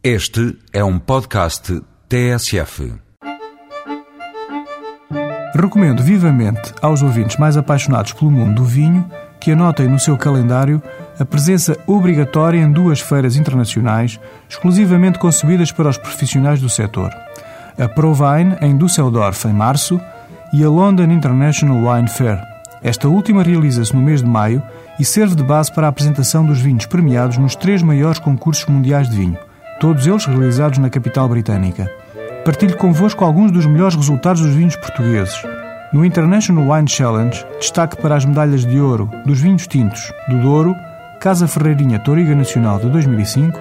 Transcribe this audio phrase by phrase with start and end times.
[0.00, 2.94] Este é um podcast TSF.
[5.52, 9.04] Recomendo vivamente aos ouvintes mais apaixonados pelo mundo do vinho
[9.40, 10.80] que anotem no seu calendário
[11.18, 17.10] a presença obrigatória em duas feiras internacionais exclusivamente concebidas para os profissionais do setor.
[17.76, 20.00] A ProWine em Düsseldorf em março
[20.52, 22.40] e a London International Wine Fair.
[22.84, 24.62] Esta última realiza-se no mês de maio
[24.96, 29.08] e serve de base para a apresentação dos vinhos premiados nos três maiores concursos mundiais
[29.10, 29.36] de vinho,
[29.80, 31.88] todos eles realizados na capital britânica.
[32.44, 35.40] Partilho convosco alguns dos melhores resultados dos vinhos portugueses.
[35.92, 40.74] No International Wine Challenge, destaque para as medalhas de ouro dos vinhos tintos do Douro,
[41.20, 43.58] Casa Ferreirinha Toriga Nacional de 2005,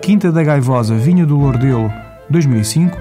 [0.00, 1.90] Quinta da Gaivosa Vinha do Lordelo
[2.28, 2.96] 2005,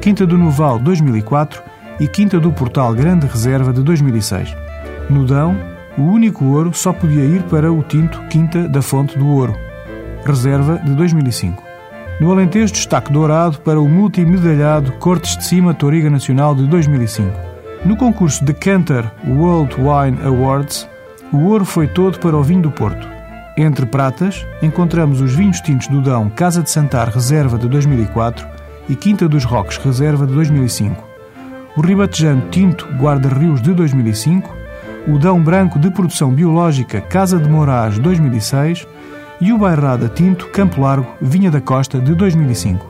[0.00, 1.62] Quinta do Noval 2004
[1.98, 4.54] e Quinta do Portal Grande Reserva de 2006.
[5.08, 5.56] No Dão,
[5.98, 9.54] o único ouro só podia ir para o tinto Quinta da Fonte do Ouro,
[10.24, 11.71] Reserva de 2005.
[12.22, 17.36] No Alentejo, destaque dourado para o multimedalhado Cortes de Cima Toriga Nacional de 2005.
[17.84, 20.88] No concurso de Cantor World Wine Awards,
[21.32, 23.08] o ouro foi todo para o vinho do Porto.
[23.56, 28.46] Entre pratas, encontramos os vinhos tintos do Dão Casa de Santar Reserva de 2004
[28.88, 31.02] e Quinta dos Roques Reserva de 2005.
[31.76, 34.48] O Ribatejano Tinto Guarda-Rios de 2005,
[35.08, 38.86] o Dão Branco de Produção Biológica Casa de Moraes 2006
[39.42, 42.88] e o Bairrada Tinto Campo Largo Vinha da Costa de 2005.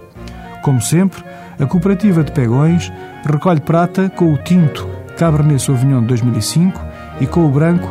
[0.62, 1.24] Como sempre,
[1.58, 2.92] a Cooperativa de Pegões
[3.24, 4.86] recolhe prata com o tinto
[5.16, 6.78] Cabernet Sauvignon de 2005
[7.20, 7.88] e com o branco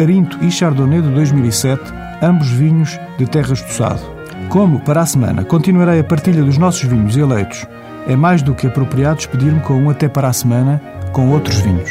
[0.00, 1.82] Arinto e Chardonnay de 2007,
[2.22, 4.00] ambos vinhos de Terras do Sado.
[4.48, 7.66] Como, para a semana, continuarei a partilha dos nossos vinhos eleitos,
[8.06, 10.80] é mais do que apropriado despedir-me com um até para a semana
[11.12, 11.90] com outros vinhos.